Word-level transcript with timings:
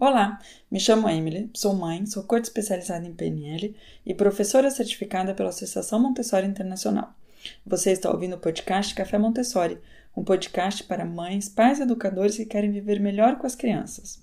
Olá, 0.00 0.38
me 0.70 0.78
chamo 0.78 1.08
Emily, 1.08 1.50
sou 1.52 1.74
mãe, 1.74 2.06
sou 2.06 2.22
coach 2.22 2.44
especializada 2.44 3.04
em 3.04 3.12
PNL 3.12 3.74
e 4.06 4.14
professora 4.14 4.70
certificada 4.70 5.34
pela 5.34 5.48
Associação 5.48 5.98
Montessori 5.98 6.46
Internacional. 6.46 7.12
Você 7.66 7.90
está 7.90 8.08
ouvindo 8.08 8.36
o 8.36 8.38
podcast 8.38 8.94
Café 8.94 9.18
Montessori, 9.18 9.76
um 10.16 10.22
podcast 10.22 10.84
para 10.84 11.04
mães, 11.04 11.48
pais 11.48 11.80
e 11.80 11.82
educadores 11.82 12.36
que 12.36 12.46
querem 12.46 12.70
viver 12.70 13.00
melhor 13.00 13.38
com 13.38 13.46
as 13.48 13.56
crianças. 13.56 14.22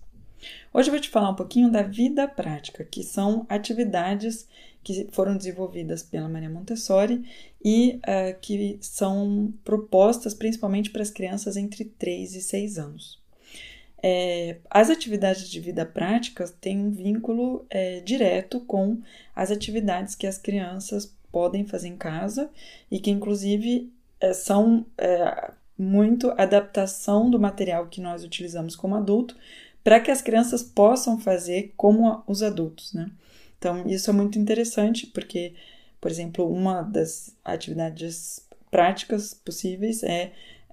Hoje 0.74 0.88
eu 0.88 0.94
vou 0.94 1.02
te 1.02 1.10
falar 1.10 1.32
um 1.32 1.36
pouquinho 1.36 1.70
da 1.70 1.82
vida 1.82 2.26
prática, 2.26 2.86
que 2.86 3.04
são 3.04 3.46
atividades 3.50 4.48
que 4.82 5.10
foram 5.12 5.36
desenvolvidas 5.36 6.02
pela 6.02 6.30
Maria 6.30 6.50
Montessori 6.50 7.22
e 7.62 8.00
uh, 8.00 8.40
que 8.40 8.78
são 8.80 9.54
propostas 9.66 10.34
principalmente 10.34 10.90
para 10.90 11.02
as 11.02 11.12
crianças 11.12 11.58
entre 11.58 11.84
3 11.84 12.36
e 12.36 12.42
6 12.42 12.80
anos. 12.80 13.25
É, 14.08 14.58
as 14.70 14.92
atividades 14.92 15.50
de 15.50 15.60
vida 15.60 15.84
prática 15.84 16.48
têm 16.62 16.78
um 16.78 16.92
vínculo 16.92 17.66
é, 17.72 18.02
direto 18.02 18.60
com 18.60 19.02
as 19.36 19.50
atividades 19.50 20.14
que 20.14 20.28
as 20.28 20.38
crianças 20.38 21.12
podem 21.32 21.66
fazer 21.66 21.88
em 21.88 21.98
casa 21.98 22.52
e 22.92 23.00
que, 23.00 23.10
inclusive, 23.10 23.92
é, 24.20 24.32
são 24.32 24.86
é, 24.96 25.52
muito 25.76 26.30
adaptação 26.38 27.32
do 27.32 27.40
material 27.40 27.88
que 27.88 28.00
nós 28.00 28.24
utilizamos 28.24 28.76
como 28.76 28.94
adulto 28.94 29.36
para 29.84 30.00
que 30.00 30.12
as 30.12 30.22
crianças 30.22 30.62
possam 30.62 31.20
fazer 31.20 31.74
como 31.76 32.22
os 32.28 32.44
adultos, 32.44 32.94
né? 32.94 33.10
Então, 33.58 33.88
isso 33.88 34.12
é 34.12 34.14
muito 34.14 34.38
interessante 34.38 35.08
porque, 35.08 35.56
por 36.00 36.12
exemplo, 36.12 36.48
uma 36.48 36.84
das 36.84 37.36
atividades 37.44 38.48
práticas 38.70 39.34
possíveis 39.34 40.04
é 40.04 40.32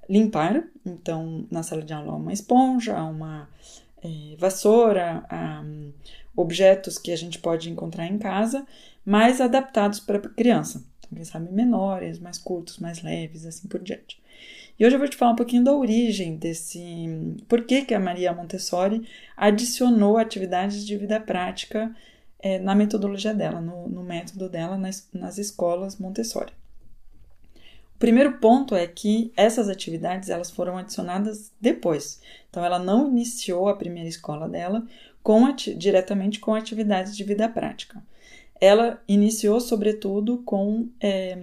limpar. 0.08 0.64
Então, 0.84 1.46
na 1.50 1.62
sala 1.62 1.82
de 1.82 1.92
aula, 1.92 2.12
há 2.12 2.16
uma 2.16 2.32
esponja, 2.32 3.02
uma 3.02 3.48
é, 4.02 4.36
vassoura, 4.36 5.24
um, 5.64 5.92
objetos 6.36 6.98
que 6.98 7.12
a 7.12 7.16
gente 7.16 7.38
pode 7.38 7.70
encontrar 7.70 8.06
em 8.06 8.18
casa, 8.18 8.66
mais 9.04 9.40
adaptados 9.40 10.00
para 10.00 10.18
criança. 10.18 10.84
Então, 10.98 11.10
quem 11.14 11.24
sabe 11.24 11.52
menores, 11.52 12.18
mais 12.18 12.38
curtos, 12.38 12.78
mais 12.78 13.02
leves, 13.02 13.46
assim 13.46 13.68
por 13.68 13.80
diante. 13.80 14.20
E 14.78 14.86
hoje 14.86 14.96
eu 14.96 14.98
vou 14.98 15.08
te 15.08 15.16
falar 15.16 15.32
um 15.32 15.36
pouquinho 15.36 15.62
da 15.62 15.72
origem 15.72 16.36
desse. 16.36 17.06
Por 17.46 17.64
que, 17.64 17.84
que 17.84 17.94
a 17.94 18.00
Maria 18.00 18.32
Montessori 18.32 19.06
adicionou 19.36 20.16
atividades 20.16 20.84
de 20.84 20.96
vida 20.96 21.20
prática 21.20 21.94
é, 22.40 22.58
na 22.58 22.74
metodologia 22.74 23.34
dela, 23.34 23.60
no, 23.60 23.88
no 23.88 24.02
método 24.02 24.48
dela 24.48 24.76
nas, 24.76 25.08
nas 25.12 25.38
escolas 25.38 25.98
Montessori 25.98 26.52
primeiro 27.98 28.38
ponto 28.38 28.74
é 28.74 28.86
que 28.86 29.32
essas 29.36 29.68
atividades 29.68 30.28
elas 30.28 30.50
foram 30.50 30.76
adicionadas 30.76 31.52
depois. 31.60 32.20
Então, 32.50 32.64
ela 32.64 32.78
não 32.78 33.08
iniciou 33.08 33.68
a 33.68 33.76
primeira 33.76 34.08
escola 34.08 34.48
dela 34.48 34.84
com 35.22 35.40
diretamente 35.54 36.40
com 36.40 36.54
atividades 36.54 37.16
de 37.16 37.24
vida 37.24 37.48
prática. 37.48 38.02
Ela 38.60 39.02
iniciou, 39.08 39.60
sobretudo, 39.60 40.38
com 40.38 40.88
é, 41.00 41.36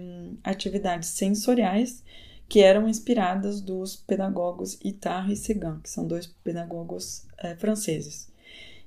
atividades 0.44 1.08
sensoriais 1.10 2.02
que 2.48 2.60
eram 2.60 2.88
inspiradas 2.88 3.60
dos 3.60 3.96
pedagogos 3.96 4.78
Itard 4.82 5.32
e 5.32 5.36
Segan, 5.36 5.80
que 5.82 5.88
são 5.88 6.06
dois 6.06 6.26
pedagogos 6.26 7.26
é, 7.38 7.54
franceses. 7.54 8.30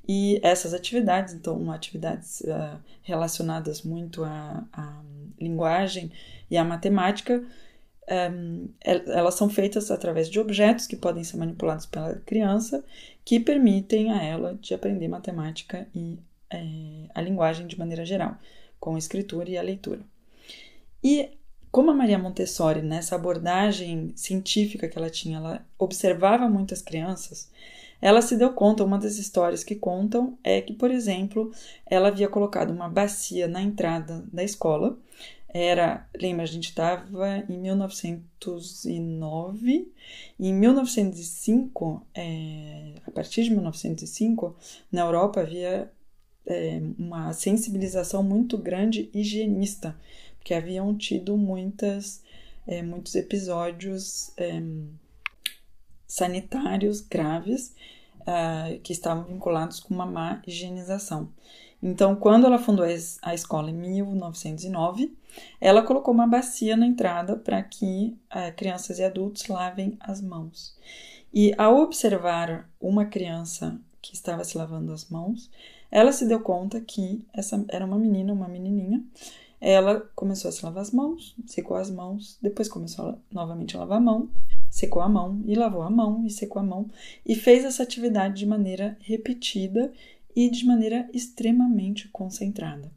E 0.08 0.40
essas 0.44 0.74
atividades, 0.74 1.34
então, 1.34 1.72
atividades 1.72 2.42
uh, 2.42 2.78
relacionadas 3.04 3.84
muito 3.84 4.24
à, 4.24 4.64
à 4.74 5.02
linguagem 5.44 6.12
e 6.50 6.58
à 6.58 6.64
matemática, 6.64 7.44
um, 8.32 8.70
elas 8.82 9.36
são 9.36 9.50
feitas 9.50 9.90
através 9.90 10.30
de 10.30 10.40
objetos 10.40 10.88
que 10.88 10.96
podem 10.96 11.24
ser 11.24 11.38
manipulados 11.38 11.86
pela 11.86 12.16
criança, 12.26 12.84
que 13.24 13.40
permitem 13.40 14.12
a 14.12 14.22
ela 14.22 14.58
de 14.62 14.74
aprender 14.74 15.08
matemática 15.08 15.88
e 15.96 16.20
é, 16.50 17.10
a 17.14 17.22
linguagem 17.22 17.66
de 17.66 17.78
maneira 17.78 18.06
geral, 18.06 18.38
com 18.80 18.96
a 18.96 19.00
escritura 19.00 19.50
e 19.50 19.58
a 19.58 19.62
leitura. 19.62 20.02
E 21.04 21.32
como 21.72 21.90
a 21.90 21.94
Maria 21.94 22.20
Montessori, 22.20 22.82
nessa 22.82 23.16
abordagem 23.16 24.14
científica 24.16 24.88
que 24.88 24.98
ela 24.98 25.10
tinha, 25.10 25.38
ela 25.38 25.66
observava 25.78 26.48
muitas 26.48 26.82
crianças, 26.82 27.50
ela 28.04 28.22
se 28.22 28.36
deu 28.36 28.52
conta, 28.52 28.84
uma 28.84 29.00
das 29.00 29.18
histórias 29.18 29.64
que 29.64 29.76
contam 29.76 30.38
é 30.44 30.60
que, 30.60 30.74
por 30.74 30.92
exemplo, 30.92 31.54
ela 31.86 32.10
havia 32.10 32.28
colocado 32.28 32.70
uma 32.70 32.90
bacia 32.90 33.48
na 33.48 33.62
entrada 33.62 34.26
da 34.30 34.44
escola. 34.44 35.00
Era, 35.48 36.06
lembra, 36.14 36.44
a 36.44 36.46
gente 36.46 36.66
estava 36.66 37.46
em 37.48 37.58
1909, 37.58 39.90
e 40.38 40.50
em 40.50 40.54
1905, 40.54 42.06
é, 42.14 42.96
a 43.08 43.12
partir 43.12 43.44
de 43.44 43.52
1905, 43.52 44.54
na 44.92 45.04
Europa 45.04 45.40
havia 45.40 45.90
é, 46.46 46.82
uma 47.00 47.32
sensibilização 47.32 48.22
muito 48.22 48.58
grande 48.58 49.10
higienista, 49.14 49.98
porque 50.40 50.54
haviam 50.54 50.94
tido 50.94 51.38
muitas, 51.38 52.22
é, 52.68 52.82
muitos 52.82 53.16
episódios 53.16 54.34
é, 54.36 54.62
sanitários 56.14 57.02
graves 57.02 57.74
uh, 58.20 58.80
que 58.82 58.94
estavam 58.94 59.24
vinculados 59.24 59.80
com 59.80 59.96
uma 59.96 60.06
má 60.06 60.44
higienização. 60.46 61.28
Então, 61.82 62.16
quando 62.16 62.46
ela 62.46 62.60
fundou 62.60 62.86
a 63.24 63.34
escola 63.34 63.72
em 63.72 63.74
1909, 63.74 65.12
ela 65.60 65.82
colocou 65.82 66.14
uma 66.14 66.28
bacia 66.28 66.78
na 66.78 66.86
entrada 66.86 67.36
para 67.36 67.64
que 67.64 68.16
uh, 68.30 68.56
crianças 68.56 69.00
e 69.00 69.04
adultos 69.04 69.48
lavem 69.48 69.98
as 70.00 70.22
mãos. 70.22 70.78
E 71.34 71.52
ao 71.58 71.78
observar 71.78 72.70
uma 72.80 73.06
criança 73.06 73.82
que 74.00 74.14
estava 74.14 74.44
se 74.44 74.56
lavando 74.56 74.94
as 74.94 75.10
mãos, 75.10 75.50
ela 75.90 76.12
se 76.12 76.28
deu 76.28 76.42
conta 76.42 76.80
que 76.80 77.26
essa 77.34 77.66
era 77.70 77.84
uma 77.84 77.98
menina, 77.98 78.32
uma 78.32 78.48
menininha. 78.48 79.04
Ela 79.60 80.02
começou 80.16 80.50
a 80.50 80.52
se 80.52 80.64
lavar 80.64 80.84
as 80.84 80.92
mãos, 80.92 81.36
secou 81.48 81.76
as 81.76 81.90
mãos, 81.90 82.38
depois 82.40 82.70
começou 82.70 83.10
a, 83.10 83.18
novamente 83.32 83.76
a 83.76 83.80
lavar 83.80 83.98
a 83.98 84.02
mão, 84.02 84.30
secou 84.74 85.04
a 85.04 85.08
mão 85.08 85.40
e 85.46 85.54
lavou 85.54 85.84
a 85.84 85.90
mão 85.90 86.26
e 86.26 86.32
secou 86.32 86.60
a 86.60 86.66
mão 86.66 86.90
e 87.24 87.36
fez 87.36 87.64
essa 87.64 87.84
atividade 87.84 88.40
de 88.40 88.46
maneira 88.48 88.98
repetida 89.02 89.94
e 90.36 90.50
de 90.50 90.66
maneira 90.66 91.08
extremamente 91.14 92.08
concentrada. 92.08 92.92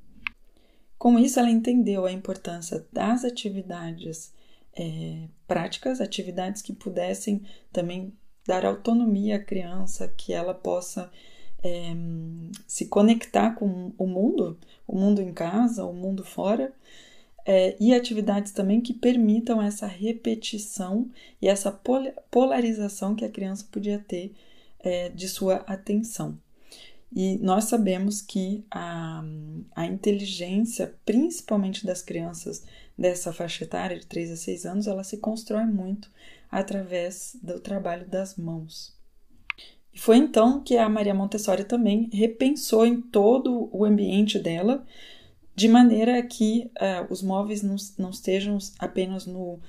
Com 0.99 1.19
isso, 1.19 1.39
ela 1.39 1.51
entendeu 1.51 2.07
a 2.07 2.11
importância 2.11 2.87
das 2.91 3.27
atividades 3.27 4.33
é, 4.75 5.29
práticas, 5.47 6.01
atividades 6.01 6.63
que 6.63 6.73
pudessem 6.73 7.43
também 7.71 8.11
dar 8.47 8.65
autonomia 8.65 9.37
à 9.37 9.39
criança, 9.39 10.09
que 10.17 10.33
ela 10.33 10.55
possa 10.55 11.11
é, 11.63 11.95
se 12.67 12.87
conectar 12.87 13.51
com 13.51 13.93
o 13.99 14.07
mundo, 14.07 14.59
o 14.89 14.99
mundo 14.99 15.21
em 15.21 15.35
casa, 15.35 15.85
o 15.85 15.93
mundo 15.93 16.25
fora, 16.25 16.73
é, 17.47 17.77
e 17.79 17.95
atividades 17.95 18.51
também 18.51 18.81
que 18.81 18.93
permitam 18.93 19.63
essa 19.63 19.87
repetição 19.87 21.09
e 21.41 21.47
essa 21.47 21.71
polarização 22.29 23.15
que 23.15 23.25
a 23.25 23.31
criança 23.31 23.65
podia 23.71 24.01
ter 24.01 24.35
é, 24.81 25.09
de 25.11 25.29
sua 25.29 25.57
atenção. 25.67 26.37
E 27.15 27.39
nós 27.39 27.67
sabemos 27.67 28.21
que 28.21 28.65
a, 28.69 29.23
a 29.77 29.87
inteligência, 29.87 30.93
principalmente 31.07 31.87
das 31.87 32.03
crianças 32.03 32.65
dessa 32.99 33.33
faixa 33.33 33.63
etária 33.63 33.99
de 33.99 34.07
3 34.07 34.33
a 34.33 34.37
6 34.37 34.67
anos, 34.67 34.87
ela 34.89 35.05
se 35.05 35.19
constrói 35.19 35.65
muito 35.65 36.11
através 36.51 37.37
do 37.41 37.61
trabalho 37.61 38.09
das 38.09 38.37
mãos. 38.37 38.93
E 39.95 40.01
foi 40.01 40.17
então 40.17 40.61
que 40.61 40.77
a 40.77 40.89
Maria 40.89 41.15
Montessori 41.15 41.65
também 41.65 42.11
repensou 42.13 42.85
em 42.85 43.01
todo 43.01 43.71
o 43.73 43.85
ambiente 43.85 44.39
dela, 44.39 44.85
de 45.57 45.69
maneira 45.69 46.23
que 46.23 46.71
uh, 46.77 47.11
os 47.11 47.23
móveis 47.23 47.63
não, 47.63 47.77
não 47.99 48.11
estejam 48.11 48.59
apenas 48.79 49.25
no, 49.27 49.55
uh, 49.55 49.61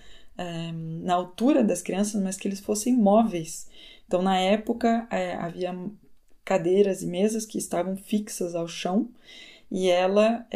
na 1.02 1.14
altura 1.14 1.64
das 1.64 1.82
crianças, 1.82 2.22
mas 2.22 2.38
que 2.38 2.48
eles 2.48 2.60
fossem 2.60 2.94
móveis. 2.94 3.70
Então, 4.06 4.22
na 4.22 4.38
época, 4.38 5.08
uh, 5.12 5.44
havia 5.44 5.74
cadeiras 6.44 7.02
e 7.02 7.08
mesas 7.08 7.46
que 7.46 7.58
estavam 7.58 7.96
fixas 7.96 8.54
ao 8.54 8.68
chão 8.68 9.10
e 9.70 9.90
ela 9.90 10.48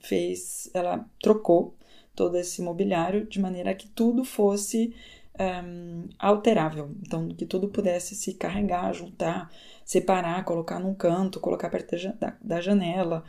fez, 0.00 0.68
ela 0.74 1.08
trocou 1.22 1.76
todo 2.16 2.36
esse 2.36 2.60
mobiliário 2.60 3.24
de 3.26 3.38
maneira 3.40 3.72
que 3.76 3.86
tudo 3.88 4.24
fosse 4.24 4.92
um, 5.38 6.08
alterável, 6.18 6.90
então 7.00 7.28
que 7.28 7.46
tudo 7.46 7.68
pudesse 7.68 8.16
se 8.16 8.34
carregar, 8.34 8.92
juntar, 8.92 9.50
separar, 9.84 10.44
colocar 10.44 10.80
num 10.80 10.94
canto, 10.94 11.38
colocar 11.38 11.70
perto 11.70 11.94
da 12.42 12.60
janela, 12.60 13.22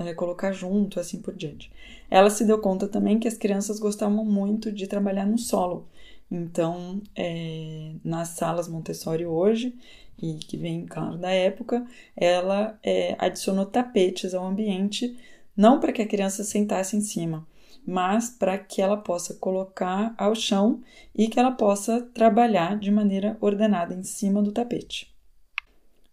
é, 0.00 0.14
colocar 0.14 0.52
junto, 0.52 0.98
assim 0.98 1.20
por 1.20 1.34
diante. 1.34 1.70
Ela 2.10 2.30
se 2.30 2.44
deu 2.44 2.58
conta 2.58 2.88
também 2.88 3.18
que 3.18 3.28
as 3.28 3.36
crianças 3.36 3.78
gostavam 3.78 4.24
muito 4.24 4.72
de 4.72 4.86
trabalhar 4.86 5.26
no 5.26 5.38
solo, 5.38 5.86
então 6.30 7.02
é, 7.14 7.92
nas 8.04 8.28
salas 8.28 8.68
Montessori 8.68 9.26
hoje 9.26 9.74
e 10.22 10.34
que 10.34 10.56
vem, 10.56 10.86
claro, 10.86 11.16
da 11.18 11.30
época, 11.30 11.84
ela 12.16 12.78
é, 12.82 13.16
adicionou 13.18 13.66
tapetes 13.66 14.34
ao 14.34 14.46
ambiente, 14.46 15.18
não 15.56 15.80
para 15.80 15.92
que 15.92 16.02
a 16.02 16.06
criança 16.06 16.44
sentasse 16.44 16.96
em 16.96 17.00
cima, 17.00 17.46
mas 17.86 18.30
para 18.30 18.58
que 18.58 18.82
ela 18.82 18.96
possa 18.96 19.34
colocar 19.34 20.14
ao 20.16 20.34
chão 20.34 20.82
e 21.14 21.28
que 21.28 21.40
ela 21.40 21.52
possa 21.52 22.02
trabalhar 22.14 22.78
de 22.78 22.90
maneira 22.90 23.36
ordenada 23.40 23.94
em 23.94 24.02
cima 24.02 24.42
do 24.42 24.52
tapete. 24.52 25.10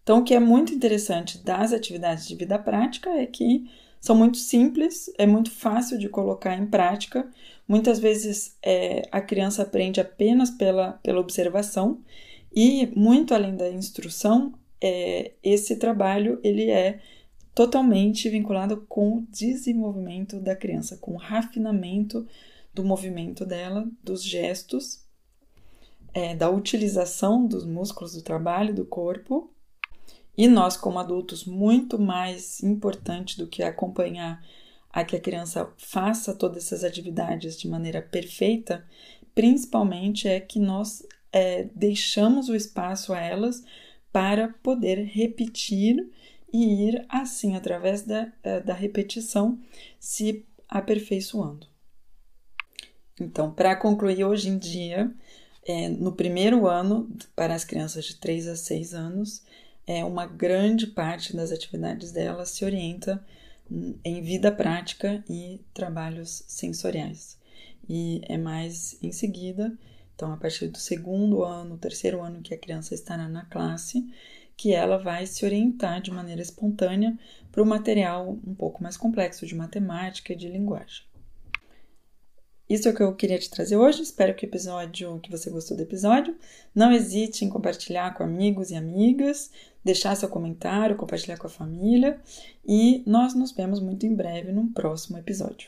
Então, 0.08 0.20
o 0.20 0.24
que 0.24 0.34
é 0.34 0.40
muito 0.40 0.74
interessante 0.74 1.38
das 1.40 1.74
atividades 1.74 2.26
de 2.26 2.34
vida 2.34 2.58
prática 2.58 3.10
é 3.10 3.26
que 3.26 3.70
são 4.00 4.16
muito 4.16 4.38
simples, 4.38 5.12
é 5.18 5.28
muito 5.28 5.52
fácil 5.52 5.98
de 5.98 6.08
colocar 6.08 6.56
em 6.56 6.66
prática. 6.66 7.30
Muitas 7.68 8.00
vezes 8.00 8.56
é, 8.64 9.06
a 9.12 9.20
criança 9.20 9.64
aprende 9.64 10.00
apenas 10.00 10.50
pela, 10.50 10.94
pela 11.04 11.20
observação 11.20 12.00
e, 12.56 12.88
muito 12.96 13.34
além 13.34 13.58
da 13.58 13.70
instrução, 13.70 14.54
é, 14.80 15.34
esse 15.44 15.76
trabalho 15.76 16.40
ele 16.42 16.70
é 16.70 17.02
totalmente 17.54 18.30
vinculado 18.30 18.86
com 18.88 19.18
o 19.18 19.28
desenvolvimento 19.30 20.40
da 20.40 20.56
criança, 20.56 20.96
com 20.96 21.16
o 21.16 21.18
rafinamento 21.18 22.26
do 22.74 22.82
movimento 22.82 23.46
dela, 23.46 23.86
dos 24.02 24.24
gestos, 24.24 25.04
é, 26.14 26.34
da 26.34 26.50
utilização 26.50 27.46
dos 27.46 27.66
músculos 27.66 28.14
do 28.14 28.22
trabalho, 28.22 28.74
do 28.74 28.86
corpo. 28.86 29.52
E 30.38 30.48
nós, 30.48 30.78
como 30.78 31.00
adultos, 31.00 31.46
muito 31.46 31.98
mais 31.98 32.62
importante 32.62 33.38
do 33.38 33.48
que 33.48 33.64
acompanhar 33.64 34.46
a 34.92 35.04
que 35.04 35.16
a 35.16 35.20
criança 35.20 35.72
faça 35.78 36.34
todas 36.34 36.66
essas 36.66 36.84
atividades 36.84 37.60
de 37.60 37.68
maneira 37.68 38.02
perfeita, 38.02 38.86
principalmente 39.34 40.28
é 40.28 40.40
que 40.40 40.60
nós 40.60 41.04
é, 41.32 41.64
deixamos 41.76 42.50
o 42.50 42.56
espaço 42.56 43.14
a 43.14 43.20
elas 43.20 43.64
para 44.12 44.50
poder 44.64 45.04
repetir 45.04 46.08
e 46.54 46.88
ir 46.88 47.06
assim, 47.10 47.56
através 47.56 48.04
da, 48.04 48.32
é, 48.44 48.60
da 48.60 48.74
repetição, 48.74 49.60
se 50.00 50.46
aperfeiçoando. 50.70 51.68
Então, 53.20 53.52
para 53.52 53.76
concluir, 53.76 54.24
hoje 54.24 54.50
em 54.50 54.58
dia, 54.58 55.12
é, 55.66 55.90
no 55.90 56.14
primeiro 56.14 56.68
ano, 56.68 57.10
para 57.36 57.54
as 57.54 57.66
crianças 57.66 58.06
de 58.06 58.16
3 58.16 58.48
a 58.48 58.56
6 58.56 58.94
anos, 58.94 59.44
é, 59.88 60.04
uma 60.04 60.26
grande 60.26 60.86
parte 60.86 61.36
das 61.36 61.52
atividades 61.52 62.12
delas 62.12 62.50
se 62.50 62.66
orienta 62.66 63.26
em 64.04 64.22
vida 64.22 64.52
prática 64.52 65.24
e 65.30 65.62
trabalhos 65.74 66.44
sensoriais. 66.48 67.40
E 67.90 68.22
é 68.28 68.38
mais 68.38 69.02
em 69.02 69.14
seguida, 69.14 69.78
então 70.14 70.34
a 70.34 70.38
partir 70.38 70.68
do 70.68 70.78
segundo 70.78 71.44
ano, 71.44 71.78
terceiro 71.78 72.22
ano 72.22 72.42
que 72.42 72.54
a 72.54 72.58
criança 72.58 72.94
estará 72.94 73.30
na 73.30 73.46
classe, 73.46 74.06
que 74.58 74.74
ela 74.74 74.98
vai 74.98 75.26
se 75.26 75.46
orientar 75.46 76.02
de 76.02 76.12
maneira 76.12 76.42
espontânea 76.42 77.18
para 77.52 77.64
o 77.64 77.66
material 77.66 78.38
um 78.46 78.56
pouco 78.56 78.84
mais 78.84 78.98
complexo 78.98 79.46
de 79.46 79.56
matemática 79.56 80.34
e 80.34 80.36
de 80.36 80.50
linguagem. 80.50 81.06
Isso 82.70 82.88
é 82.88 82.92
o 82.92 82.96
que 82.96 83.02
eu 83.02 83.16
queria 83.16 83.40
te 83.40 83.50
trazer 83.50 83.78
hoje. 83.78 84.02
Espero 84.02 84.36
que 84.36 84.46
o 84.46 84.50
episódio, 84.50 85.20
que 85.20 85.32
você 85.32 85.50
gostou 85.50 85.78
do 85.78 85.84
episódio. 85.84 86.36
Não 86.76 86.92
hesite 86.92 87.46
em 87.46 87.50
compartilhar 87.50 88.14
com 88.14 88.24
amigos 88.24 88.72
e 88.72 88.76
amigas, 88.76 89.50
deixar 89.84 90.16
seu 90.16 90.28
comentário, 90.28 90.98
compartilhar 90.98 91.38
com 91.38 91.48
a 91.48 91.50
família. 91.50 92.20
E 92.68 93.02
nós 93.06 93.34
nos 93.34 93.52
vemos 93.52 93.80
muito 93.80 94.06
em 94.06 94.14
breve 94.14 94.52
num 94.52 94.72
próximo 94.72 95.18
episódio. 95.18 95.66